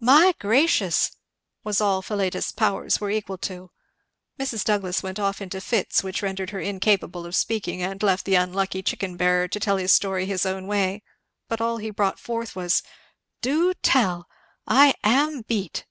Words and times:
"My 0.00 0.34
gracious!" 0.38 1.10
was 1.62 1.82
all 1.82 2.00
Philetus's 2.00 2.50
powers 2.50 2.98
were 2.98 3.10
equal 3.10 3.36
to. 3.44 3.70
Mrs. 4.40 4.64
Douglass 4.64 5.02
went 5.02 5.18
off 5.20 5.42
into 5.42 5.60
fits 5.60 6.02
which 6.02 6.22
rendered 6.22 6.48
her 6.48 6.60
incapable 6.60 7.26
of 7.26 7.36
speaking 7.36 7.82
and 7.82 8.02
left 8.02 8.24
the 8.24 8.36
unlucky 8.36 8.82
chicken 8.82 9.18
bearer 9.18 9.48
to 9.48 9.60
tell 9.60 9.76
his 9.76 9.92
story 9.92 10.24
his 10.24 10.46
own 10.46 10.66
way, 10.66 11.02
but 11.46 11.60
all 11.60 11.76
he 11.76 11.90
brought 11.90 12.18
forth 12.18 12.56
was 12.56 12.82
"Du 13.42 13.74
tell! 13.82 14.26
I 14.66 14.94
am 15.04 15.42
beat! 15.42 15.84